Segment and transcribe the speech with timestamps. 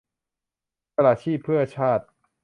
[0.93, 2.05] สละชีพเพื่อชาติ